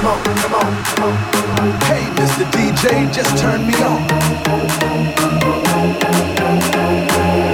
come 0.00 0.12
on, 0.12 0.24
come 0.24 0.54
on, 0.54 0.84
come 0.84 1.02
on. 1.04 1.14
Hey, 1.84 2.04
Mr. 2.16 2.44
DJ, 2.52 3.12
just 3.12 3.36
turn 3.36 3.66
me 3.66 3.74
on. 3.84 4.00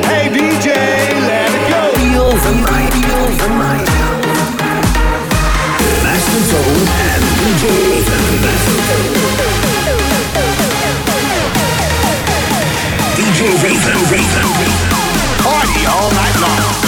Hey, 0.06 0.30
DJ, 0.30 0.68
let 1.26 1.50
it 1.50 1.64
go. 1.70 1.82
Feel 1.98 2.30
the 2.46 2.52
night, 2.70 2.92
feel 2.94 3.26
the 3.42 3.48
night. 3.58 3.88
Master 6.04 6.42
Tone 6.50 6.86
and 7.10 7.24
DJ 7.42 7.62
DJ 13.16 13.40
Raven, 13.62 13.98
Raven. 14.10 14.46
Party 15.42 15.86
all 15.86 16.10
night 16.12 16.36
long. 16.40 16.85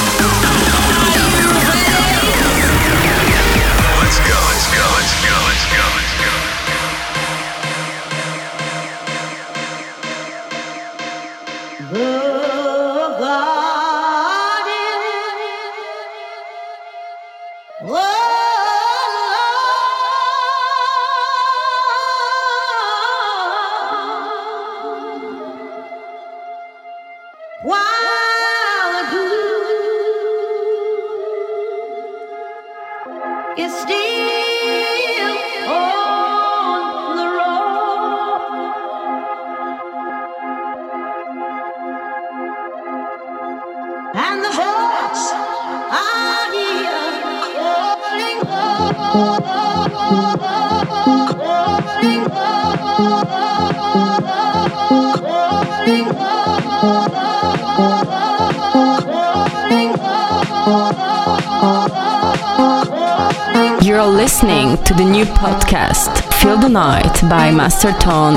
Podcast, 65.29 66.23
Feel 66.41 66.59
the 66.59 66.69
Night 66.69 67.21
by 67.29 67.51
Master 67.51 67.93
Tone. 67.93 68.35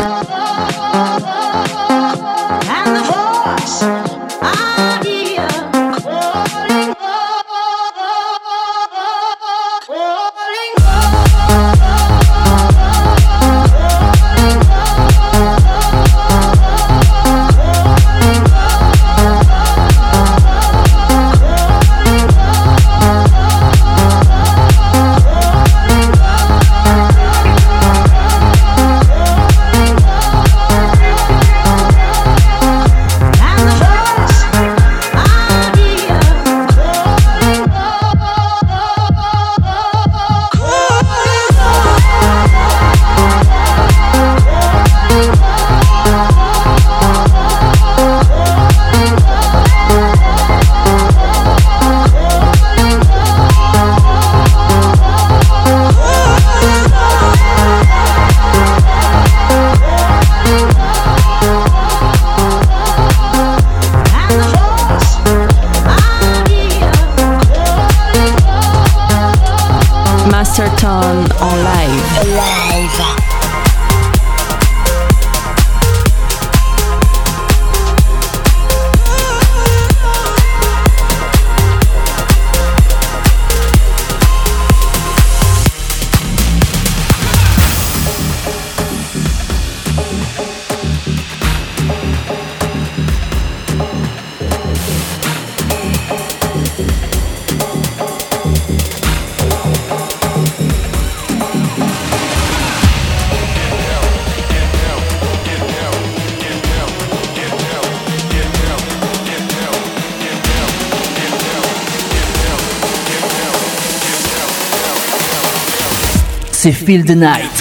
Feel 116.86 117.04
the 117.04 117.16
Night. 117.16 117.61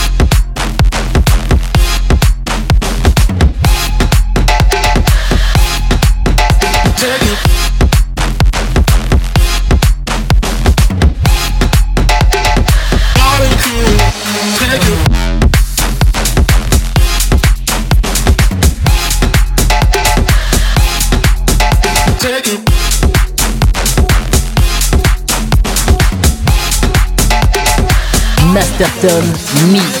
Custom 29.01 29.71
Me. 29.73 30.00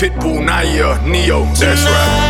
Pitbull, 0.00 0.40
Nayer, 0.40 0.96
Ne-Yo, 1.04 1.44
that's 1.60 1.84
right. 1.84 2.29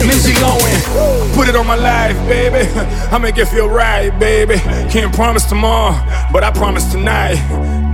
Lindsay 0.00 0.32
Lohan. 0.40 1.34
Put 1.34 1.48
it 1.48 1.56
on 1.56 1.66
my 1.66 1.76
life, 1.76 2.16
baby. 2.28 2.68
I 3.12 3.18
make 3.18 3.36
it 3.38 3.46
feel 3.46 3.68
right, 3.68 4.10
baby. 4.18 4.56
Can't 4.90 5.14
promise 5.14 5.44
tomorrow, 5.44 5.94
but 6.32 6.44
I 6.44 6.50
promise 6.50 6.90
tonight. 6.90 7.36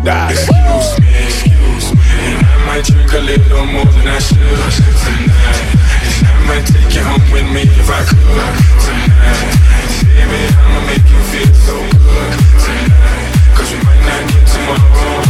Die. 0.05 0.31
Excuse 0.31 1.01
me, 1.01 1.09
excuse 1.27 1.93
me. 1.93 2.01
I 2.39 2.65
might 2.67 2.85
drink 2.85 3.13
a 3.13 3.19
little 3.21 3.67
more 3.67 3.85
than 3.87 4.07
I 4.07 4.19
should 4.19 4.39
tonight. 4.39 5.75
And 6.19 6.27
I 6.27 6.47
might 6.47 6.67
take 6.67 6.95
you 6.95 7.03
home 7.03 7.25
with 7.33 7.49
me 7.53 7.63
if 7.63 7.89
I 7.91 8.05
could 8.07 8.19
tonight. 8.85 9.59
Baby, 10.07 10.43
I'ma 10.55 10.81
make 10.87 11.07
you 11.11 11.21
feel 11.33 11.53
so 11.67 11.77
good 11.79 12.33
tonight. 12.63 13.57
Cause 13.57 13.71
we 13.73 13.79
might 13.83 14.03
not 14.07 14.23
get 14.31 14.45
tomorrow. 14.47 15.29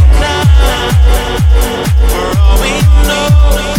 For 2.13 2.29
all 2.37 2.57
we 2.61 2.71
know, 3.09 3.78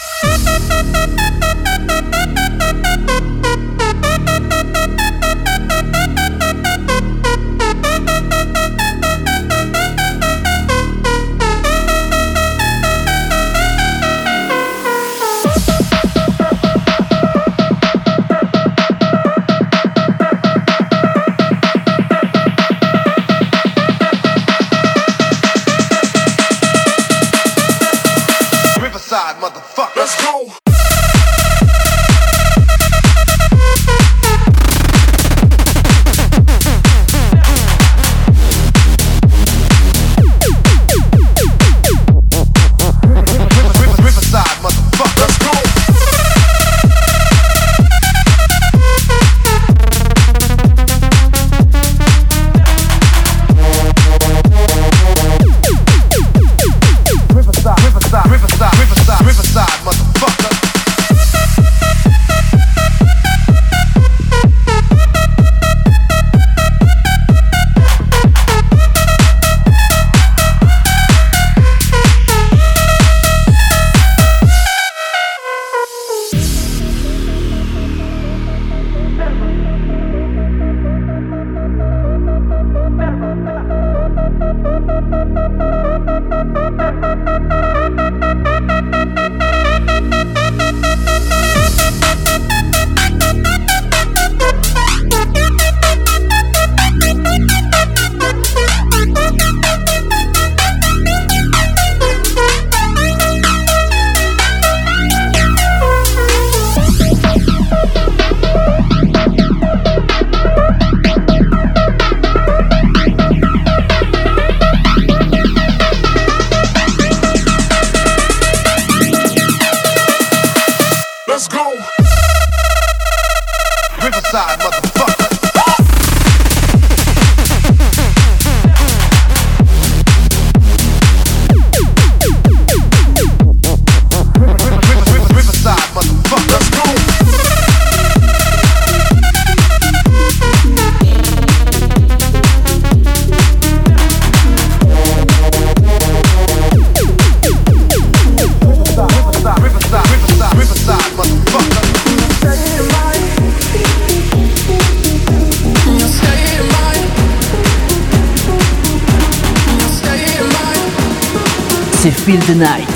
Feel 162.25 162.39
the 162.41 162.53
Night. 162.53 162.87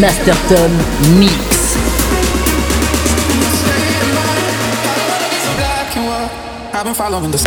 Master 0.00 0.32
Tone 0.46 1.18
Mix. 1.18 1.76
I've 6.72 6.84
been 6.84 6.94
following 6.94 7.32
the 7.32 7.38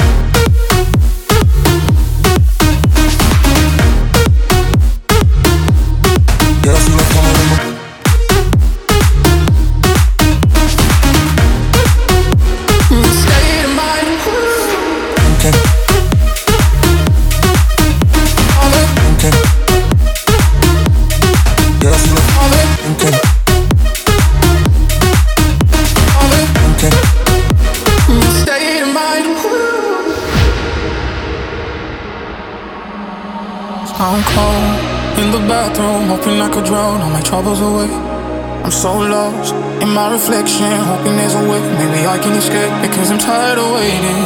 hoping 40.44 41.16
there's 41.16 41.34
a 41.34 41.40
way. 41.40 41.64
Maybe 41.80 42.04
I 42.06 42.20
can 42.20 42.36
escape 42.36 42.74
because 42.84 43.10
I'm 43.10 43.18
tired 43.18 43.58
of 43.58 43.72
waiting 43.72 44.20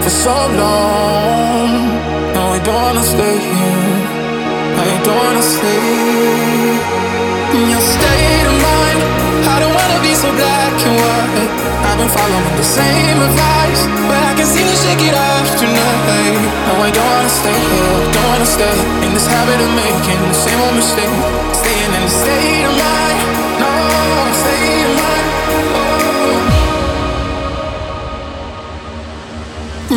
for 0.00 0.08
so 0.08 0.32
long. 0.32 1.68
No, 2.32 2.56
I 2.56 2.58
don't 2.64 2.74
wanna 2.74 3.04
stay 3.04 3.36
here. 3.36 3.92
I 4.80 4.84
don't 5.04 5.18
wanna 5.20 5.42
stay. 5.42 6.80
In 7.56 7.68
your 7.68 7.84
state 7.84 8.46
of 8.48 8.56
mind, 8.56 9.00
I 9.44 9.56
don't 9.60 9.74
wanna 9.76 10.00
be 10.00 10.14
so 10.16 10.32
black 10.32 10.72
and 10.88 10.96
white. 10.96 11.50
I've 11.86 11.98
been 12.00 12.08
following 12.08 12.56
the 12.56 12.64
same 12.64 13.18
advice, 13.20 13.82
but 14.08 14.20
I 14.30 14.32
can 14.32 14.48
seem 14.48 14.64
to 14.64 14.76
shake 14.80 15.04
it 15.04 15.12
off 15.14 15.48
tonight. 15.60 16.40
No, 16.68 16.72
I 16.80 16.90
don't 16.90 17.04
wanna 17.04 17.28
stay 17.28 17.52
here. 17.52 17.96
Don't 18.16 18.28
wanna 18.32 18.48
stay 18.48 18.76
in 19.04 19.12
this 19.12 19.28
habit 19.28 19.60
of 19.60 19.70
making 19.76 20.20
the 20.32 20.38
same 20.44 20.60
old 20.64 20.76
mistake. 20.80 21.16
Staying 21.52 21.92
in 21.92 22.02
the 22.08 22.14
state 22.22 22.64
of 22.64 22.76
mind. 22.80 23.05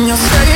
Your 0.06 0.16
state 0.16 0.49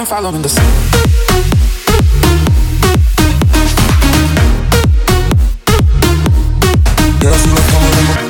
been 0.00 0.06
following 0.06 0.40
the 0.40 0.48
sun. 0.48 0.64
Yeah, 7.22 7.30
I 7.30 7.38
feel 7.38 7.54
like 7.54 8.29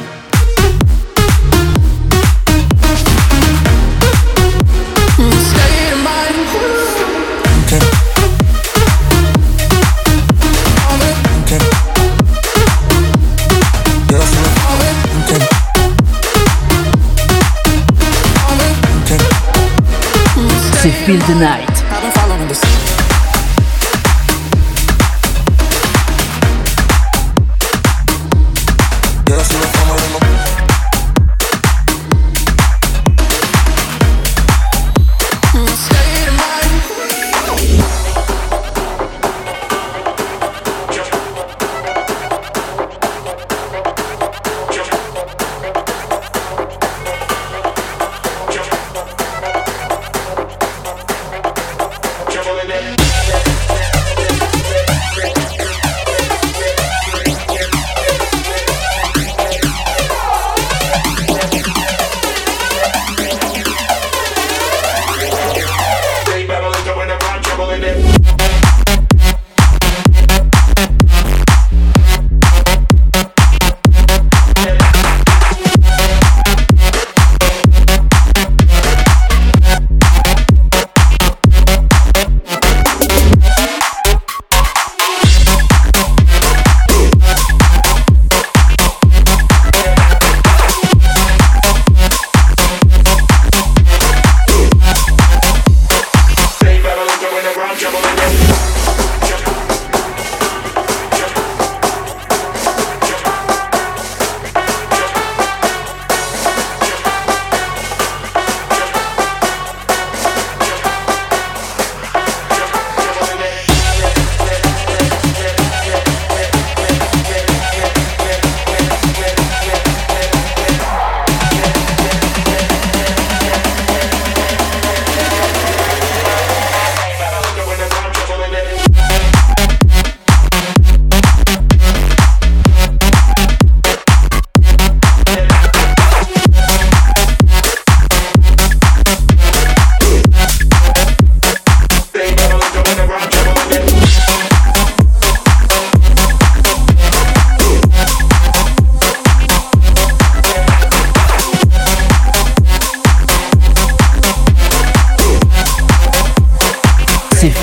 C'est 20.90 21.04
Feel 21.04 21.20
the 21.20 21.36
Night. 21.36 21.69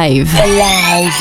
Alive. 0.00 0.34
Alive. 0.42 1.12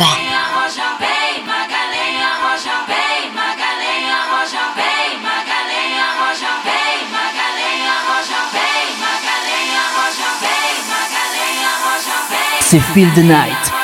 C'est 12.62 12.80
Feel 12.80 13.12
the 13.16 13.24
Night. 13.24 13.79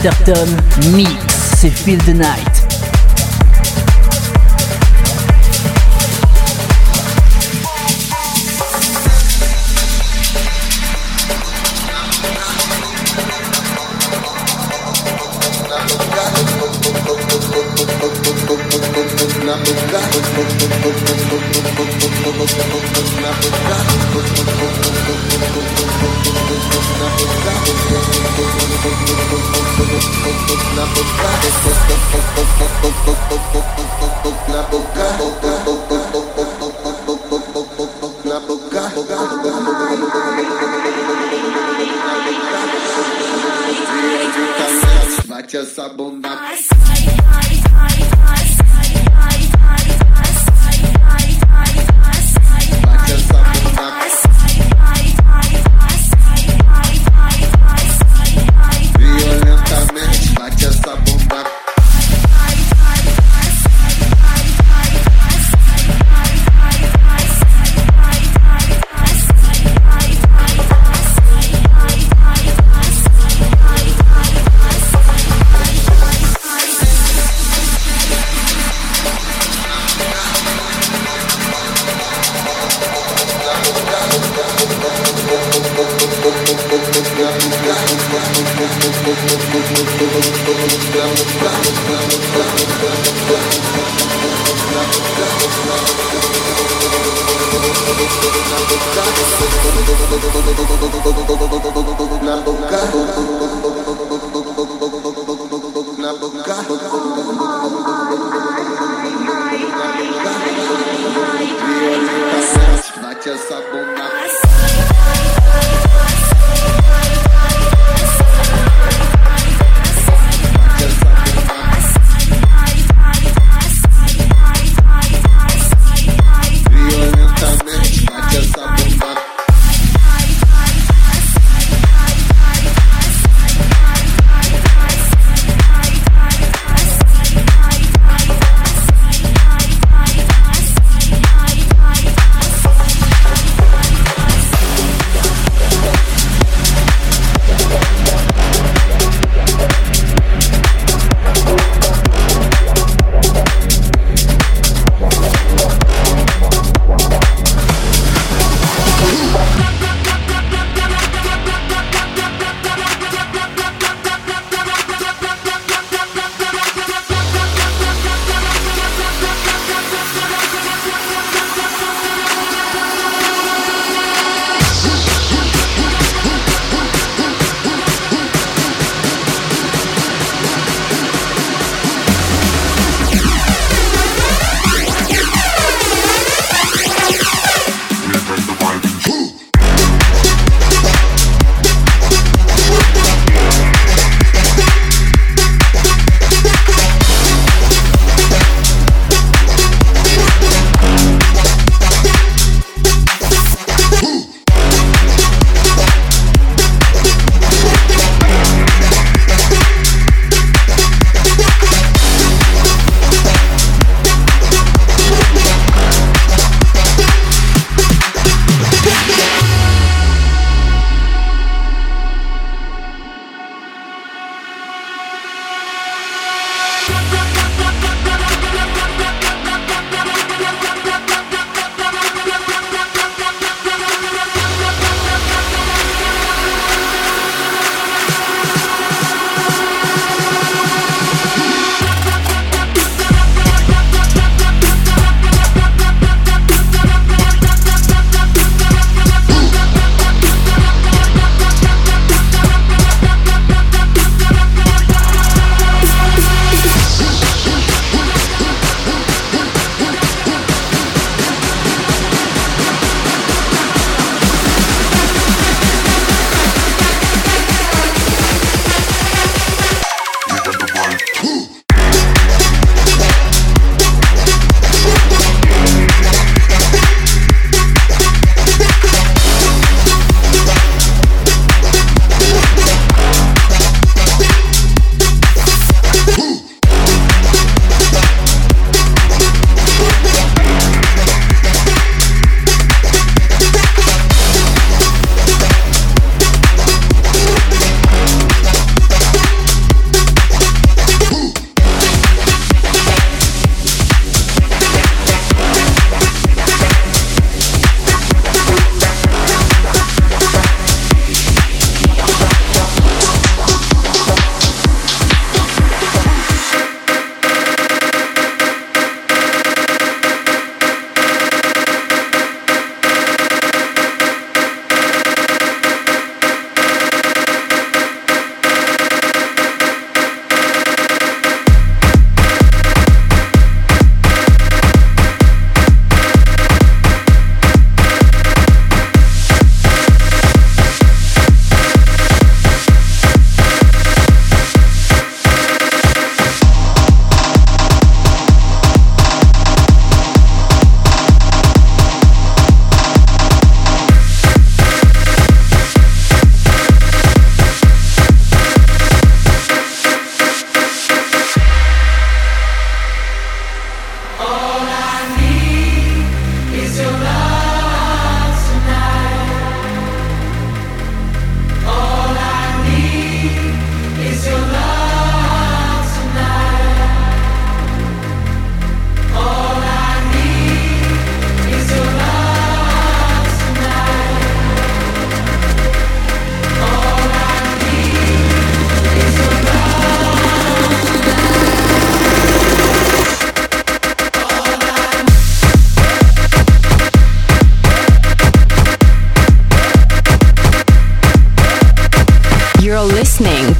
Master 0.00 0.32
Tone 0.32 0.56
Mix, 0.94 1.10
c'est 1.56 1.70
Feel 1.70 1.98
the 2.04 2.14
Night. 2.14 2.57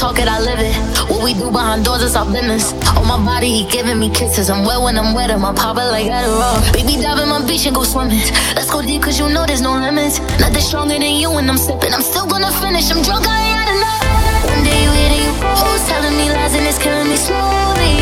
talk 0.00 0.18
it, 0.18 0.28
I 0.28 0.40
live 0.40 0.60
it. 0.64 0.72
What 1.12 1.22
we 1.22 1.34
do 1.34 1.52
behind 1.52 1.84
doors 1.84 2.00
is 2.00 2.16
our 2.16 2.24
business. 2.24 2.72
On 2.96 3.06
my 3.06 3.20
body, 3.20 3.50
he 3.52 3.62
giving 3.68 3.98
me 4.00 4.08
kisses. 4.08 4.48
I'm 4.48 4.64
wet 4.64 4.80
when 4.80 4.96
I'm 4.96 5.12
wet, 5.12 5.30
I'm 5.30 5.42
pop 5.54 5.76
it 5.76 5.88
like 5.92 6.08
Adderall. 6.08 6.56
Baby, 6.72 6.96
dive 6.96 7.20
in 7.20 7.28
my 7.28 7.44
beach 7.46 7.66
and 7.66 7.76
go 7.76 7.84
swimming. 7.84 8.24
Let's 8.56 8.70
go 8.70 8.80
deep, 8.80 9.02
cause 9.02 9.20
you 9.20 9.28
know 9.28 9.44
there's 9.44 9.60
no 9.60 9.74
limits. 9.76 10.18
Nothing 10.40 10.64
stronger 10.64 10.98
than 10.98 11.16
you 11.20 11.30
when 11.30 11.50
I'm 11.50 11.58
sipping. 11.58 11.92
I'm 11.92 12.00
still 12.00 12.26
gonna 12.26 12.50
finish, 12.64 12.90
I'm 12.90 13.02
drunk, 13.04 13.28
I 13.28 13.36
ain't 13.44 13.58
had 13.60 13.68
enough. 13.76 14.02
One 14.48 14.64
day 14.64 14.78
you 14.84 14.92
hitting 15.00 15.22
you, 15.26 15.32
who's 15.60 15.84
telling 15.84 16.16
me 16.16 16.26
lies 16.32 16.54
and 16.56 16.66
it's 16.66 16.78
killing 16.80 17.08
me 17.12 17.16
slowly. 17.20 17.92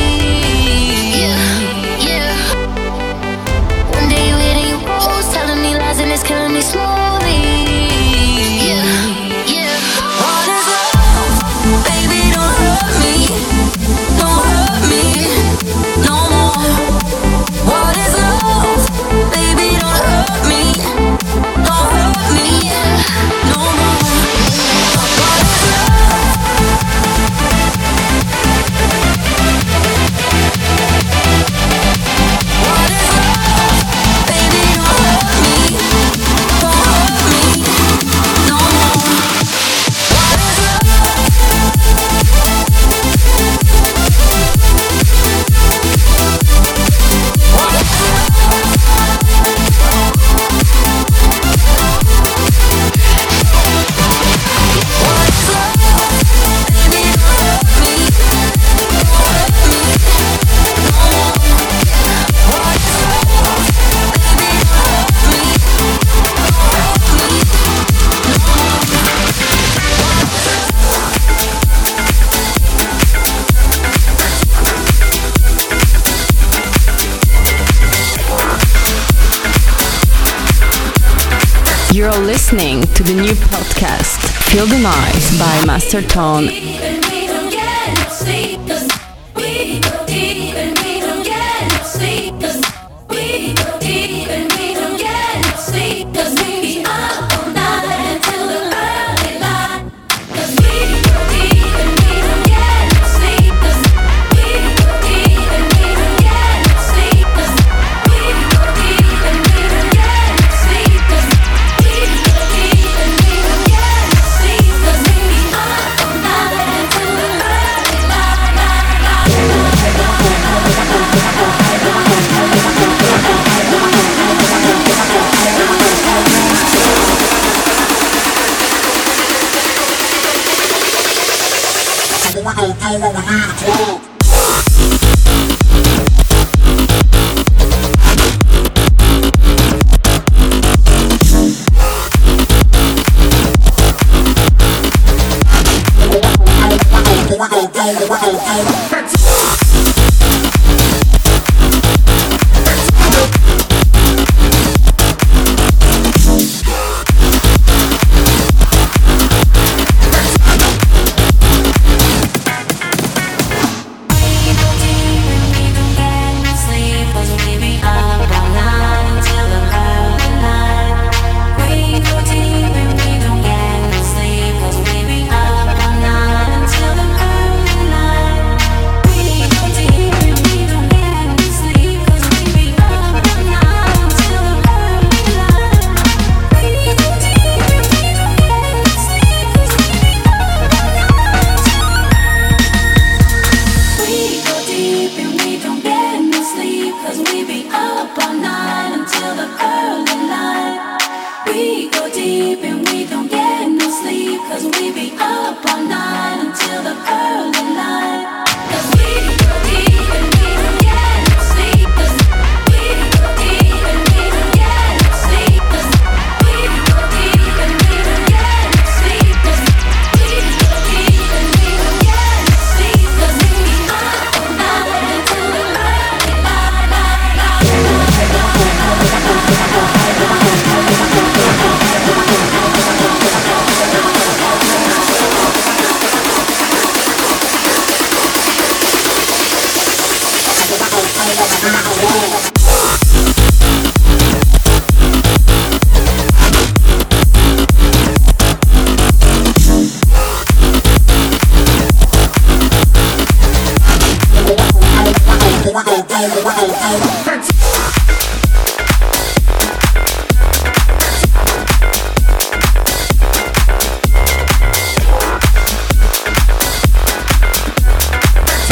Yeah, 1.19 1.35
yeah. 2.07 2.31
One 3.99 4.07
day 4.07 4.23
you 4.31 4.37
hitting 4.47 4.69
you, 4.71 4.79
who's 5.03 5.27
telling 5.35 5.61
me 5.65 5.75
lies 5.75 5.99
and 5.99 6.13
it's 6.15 6.23
killing 6.23 6.55
me 6.55 6.63
slowly. 6.63 6.88
Listening 82.51 82.81
to 82.95 83.03
the 83.03 83.13
new 83.13 83.33
podcast, 83.33 84.27
Feel 84.51 84.65
the 84.65 84.79
Noise 84.79 85.39
by 85.39 85.67
Master 85.67 86.01
Tone. 86.01 86.88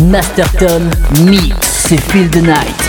Master 0.02 0.50
Tom 0.58 0.90
Mix, 1.24 1.54
c'est 1.62 2.00
Feel 2.00 2.28
the 2.30 2.42
Night. 2.42 2.85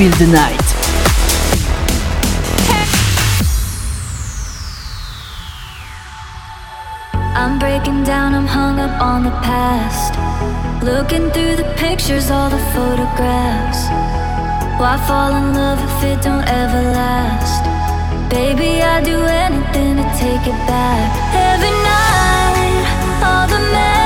Feel 0.00 0.10
the 0.12 0.32
Night. 0.32 0.68
I'm 7.36 7.58
breaking 7.58 8.04
down, 8.04 8.34
I'm 8.34 8.46
hung 8.46 8.78
up 8.80 8.98
on 9.02 9.24
the 9.24 9.30
past. 9.44 10.14
Looking 10.82 11.30
through 11.32 11.56
the 11.56 11.70
pictures, 11.76 12.30
all 12.30 12.48
the 12.48 12.64
photographs. 12.72 13.80
Why 14.80 14.96
fall 15.06 15.36
in 15.36 15.52
love 15.52 15.78
if 15.84 16.04
it 16.04 16.22
don't 16.22 16.48
ever 16.48 16.80
last? 16.96 17.60
Baby, 18.30 18.80
I'd 18.80 19.04
do 19.04 19.20
anything 19.20 19.96
to 19.98 20.06
take 20.16 20.46
it 20.48 20.60
back. 20.66 21.08
Every 21.52 21.76
night, 21.92 23.20
all 23.22 23.46
the 23.46 23.60
memories 23.70 23.99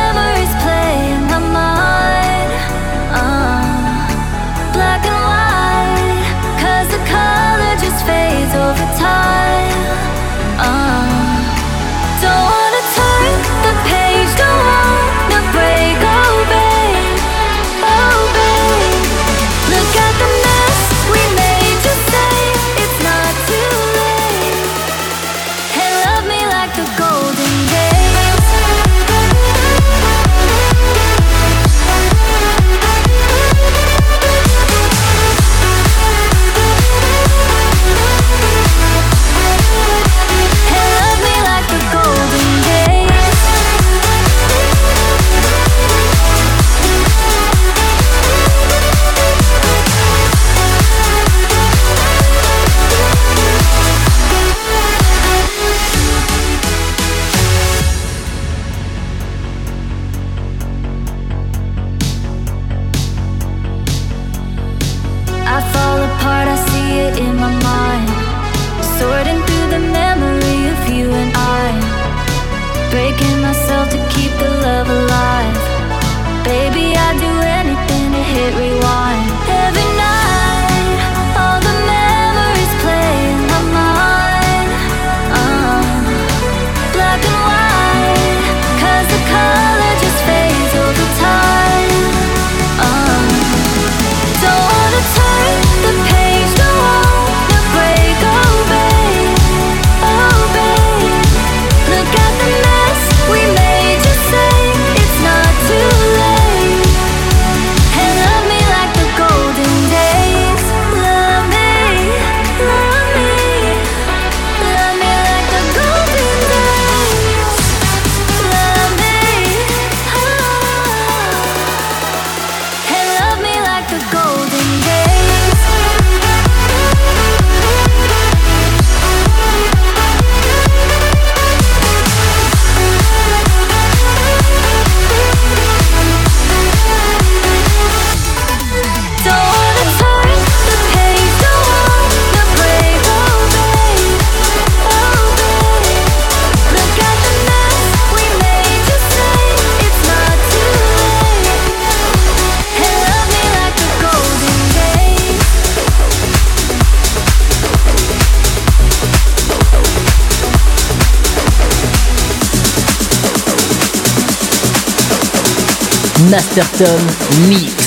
Master 166.35 166.67
Tom 166.77 167.47
Mix. 167.49 167.84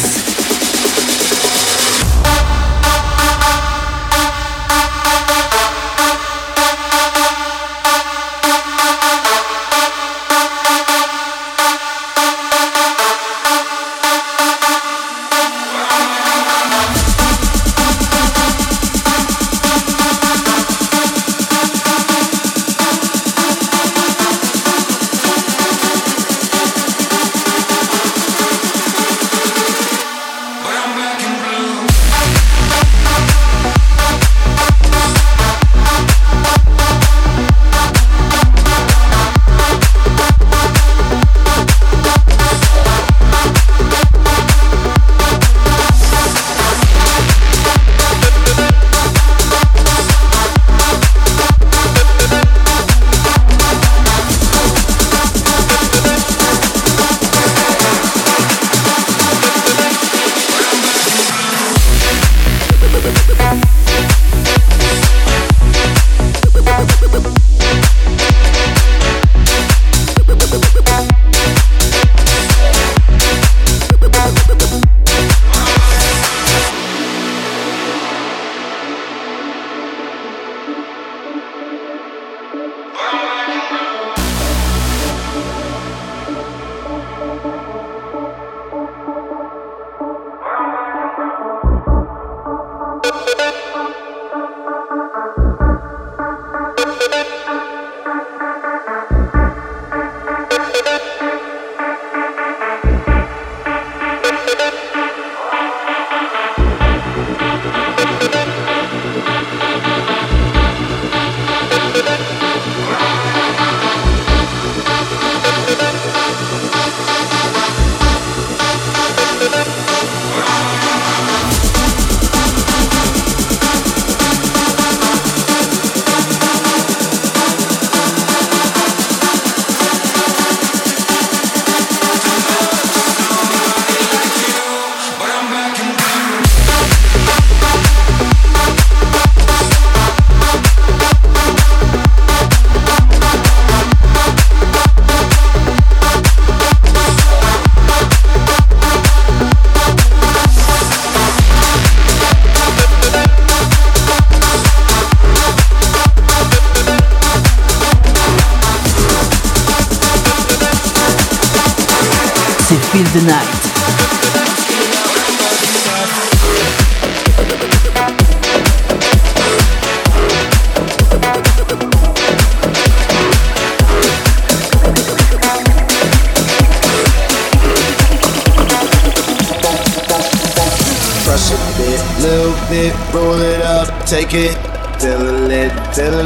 little 182.22 182.56
bit, 182.70 182.94
roll 183.14 183.40
it 183.40 183.62
up, 183.62 184.06
take 184.06 184.34
it. 184.34 184.58
Till 185.00 185.22
it 185.22 185.48
lit, 185.48 185.72
till 185.94 186.20
it 186.20 186.26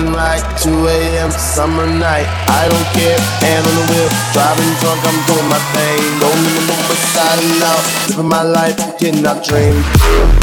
2 0.63 0.69
a.m. 0.87 1.29
summer 1.31 1.85
night. 1.85 2.27
I 2.47 2.69
don't 2.71 2.89
care, 2.95 3.19
hand 3.43 3.67
on 3.67 3.75
the 3.75 3.85
wheel, 3.91 4.09
driving 4.31 4.73
drunk, 4.79 5.01
I'm 5.03 5.19
doing 5.27 5.49
my 5.51 5.59
thing. 5.75 5.99
Rolling 6.23 6.55
the 6.55 6.63
moon, 6.71 6.83
but 6.87 7.01
out, 7.67 7.83
living 8.07 8.29
my 8.29 8.43
life, 8.43 8.79
cannot 8.97 9.43
dream. 9.43 10.40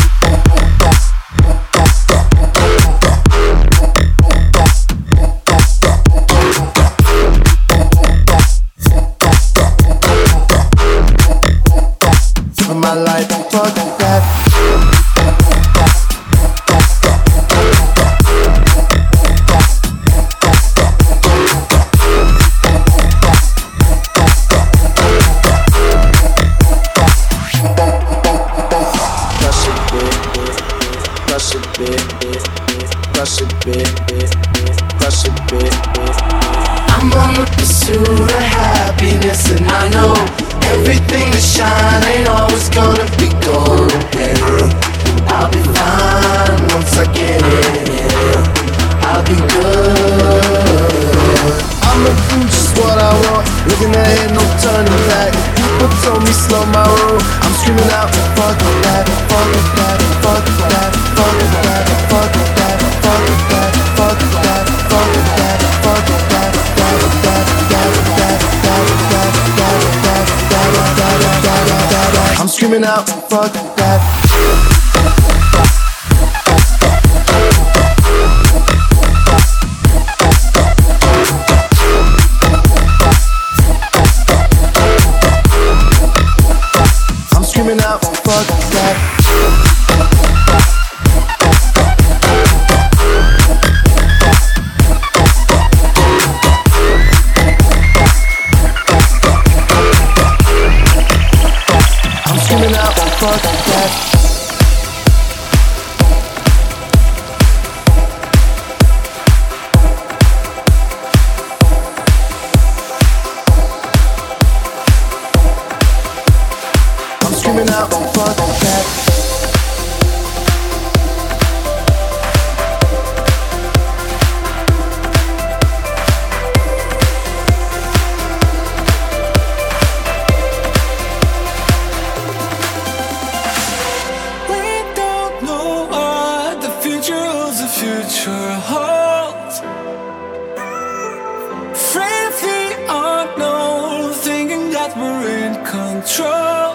control. 146.09 146.75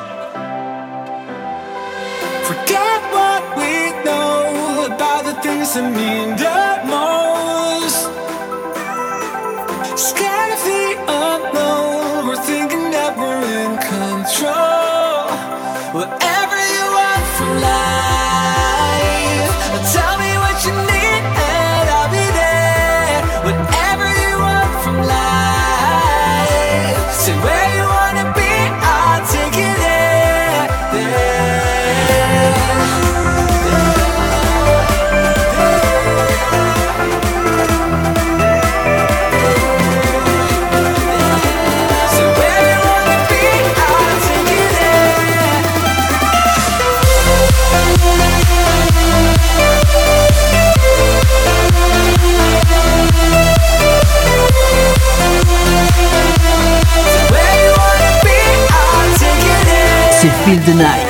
Forget 2.48 3.02
what 3.14 3.44
we 3.58 3.74
know 4.06 4.86
about 4.86 5.26
the 5.26 5.34
things 5.42 5.74
that 5.74 5.92
mean. 5.96 6.53
feel 60.46 60.60
the 60.66 60.74
night. 60.74 61.03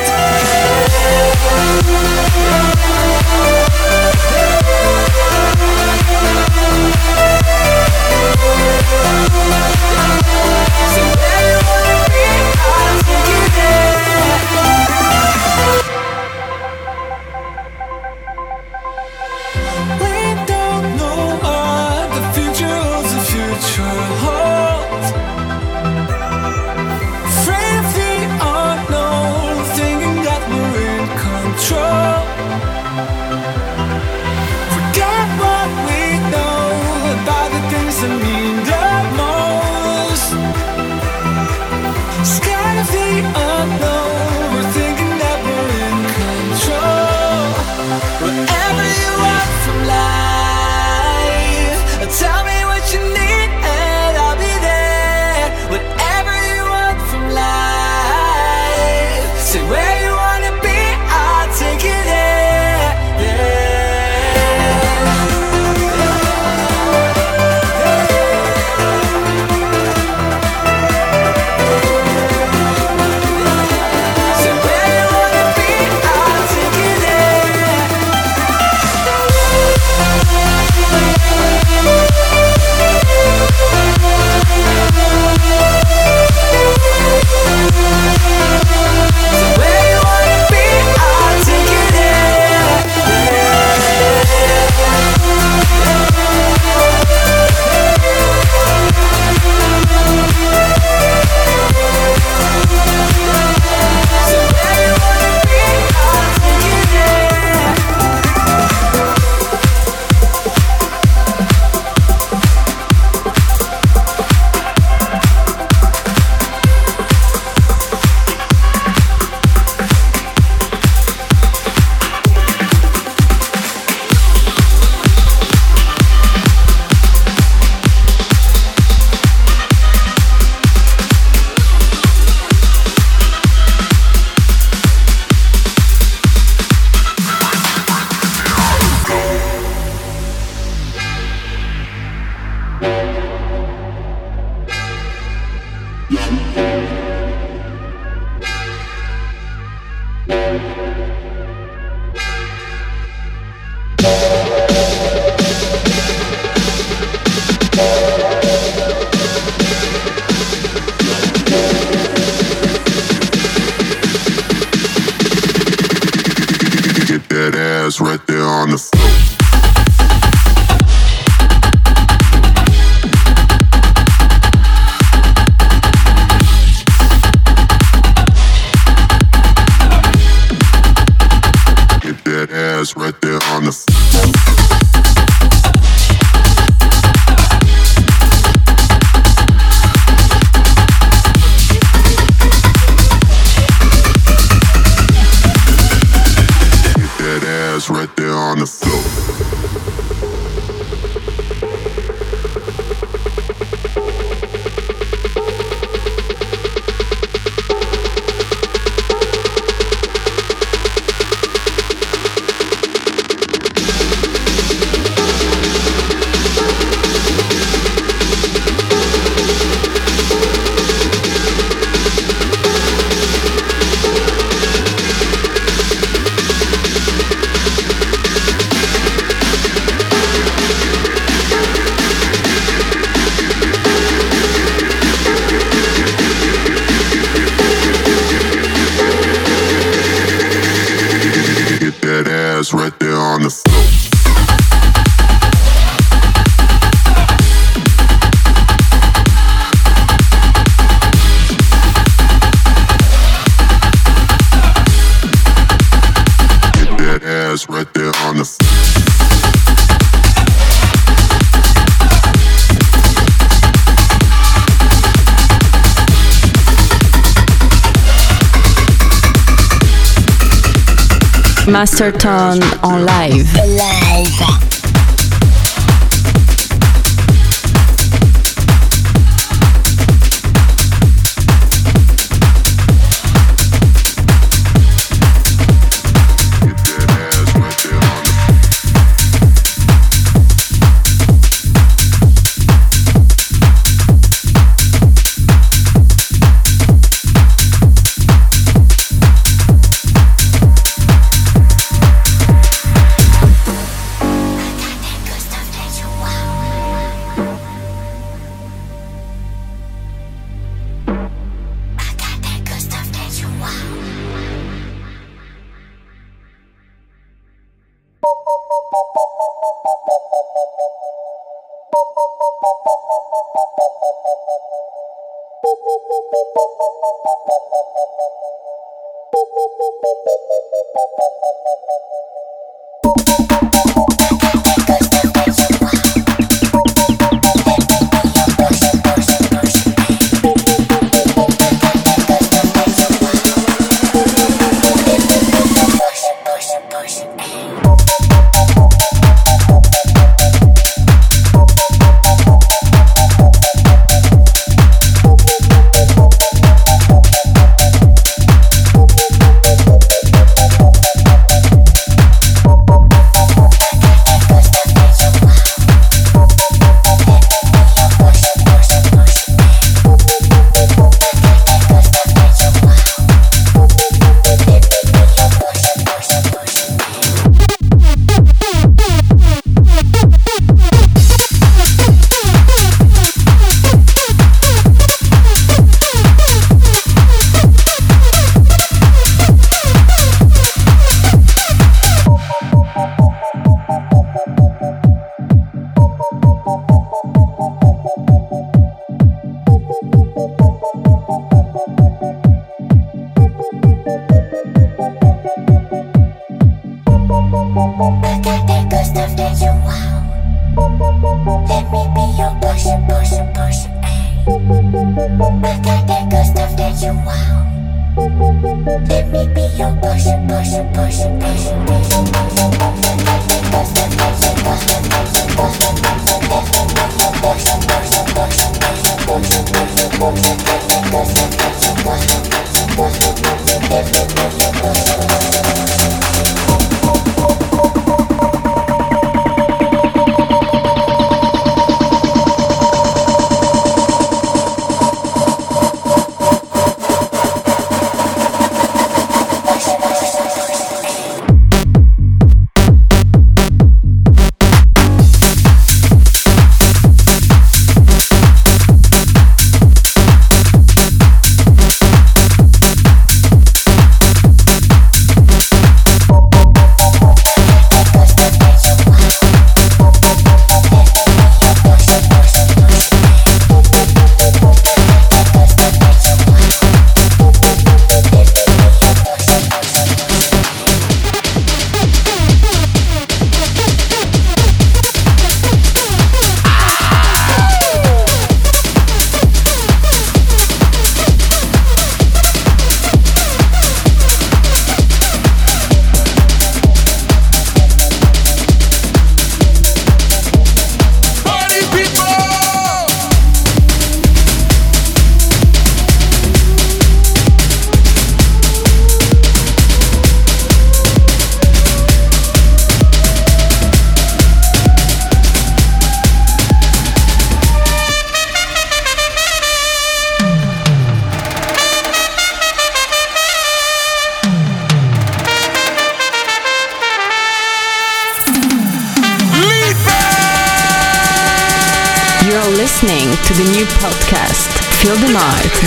Masterton 271.84 272.62
en 272.82 273.04
live. 273.04 273.74
listening 273.74 274.73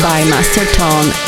by 0.02 0.24
Master 0.30 0.66
Tone 0.74 1.27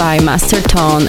by 0.00 0.18
Master 0.20 0.62
Tone. 0.62 1.02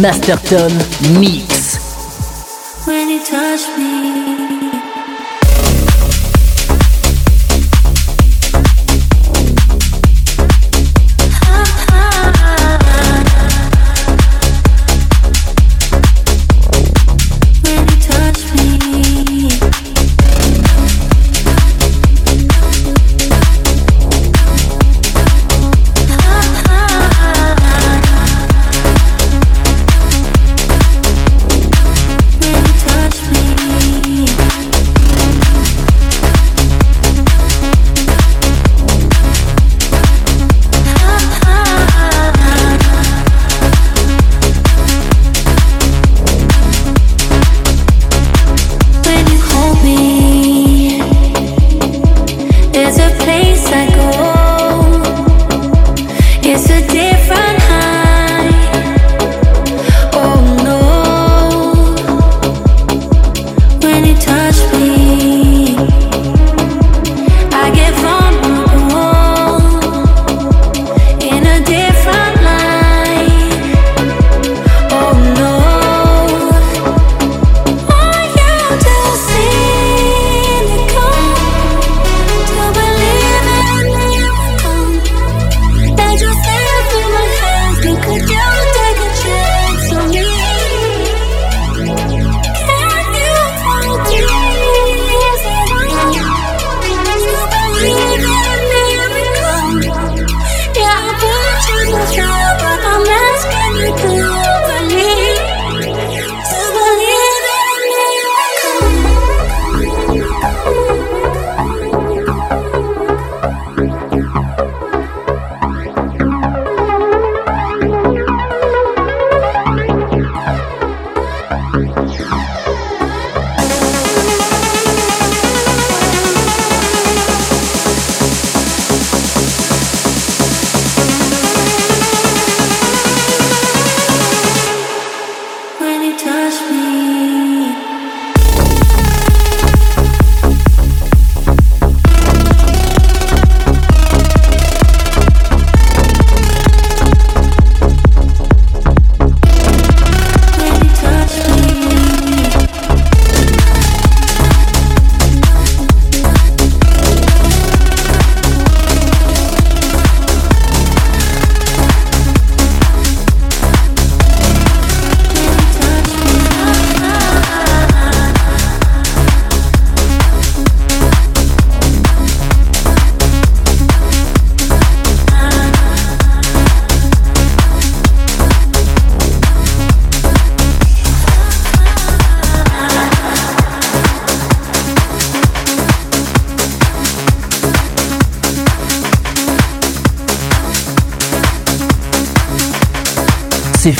Master 0.00 0.36
Tone 0.46 0.78
Mix. 1.18 2.86
When 2.86 3.08
you 3.08 3.24
touch 3.24 3.66
me 3.76 3.76
me 3.76 3.91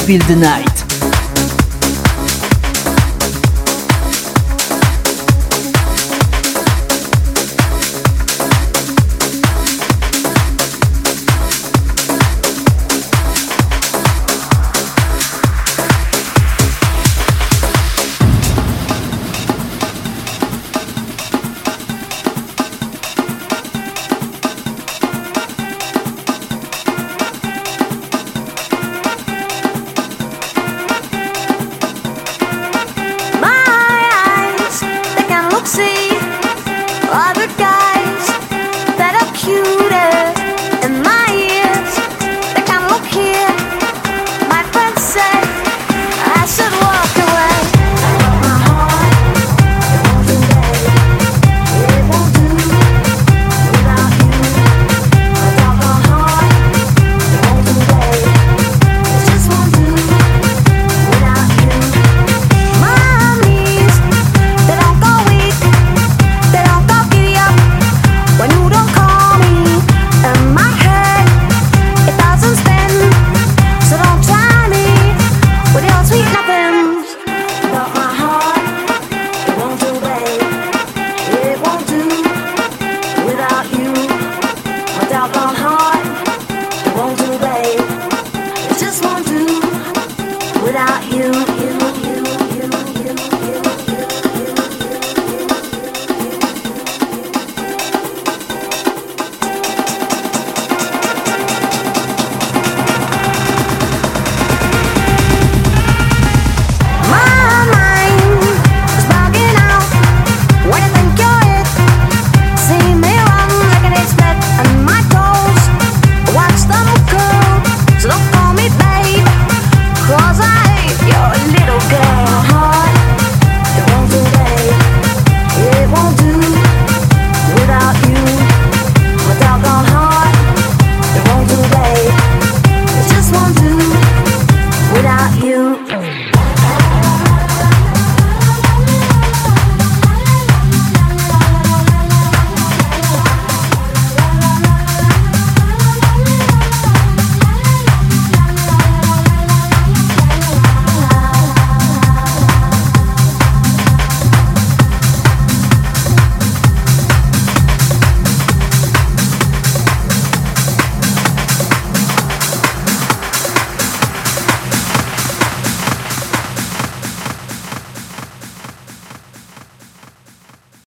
Feel 0.07 0.19
the 0.27 0.35
Night. 0.35 0.72